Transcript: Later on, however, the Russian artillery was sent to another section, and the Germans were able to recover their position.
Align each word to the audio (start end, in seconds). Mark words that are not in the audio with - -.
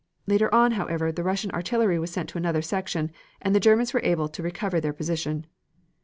Later 0.25 0.51
on, 0.51 0.71
however, 0.71 1.11
the 1.11 1.21
Russian 1.21 1.51
artillery 1.51 1.99
was 1.99 2.09
sent 2.09 2.27
to 2.29 2.39
another 2.39 2.63
section, 2.63 3.11
and 3.39 3.53
the 3.53 3.59
Germans 3.59 3.93
were 3.93 4.01
able 4.03 4.27
to 4.29 4.41
recover 4.41 4.79
their 4.81 4.93
position. 4.93 5.45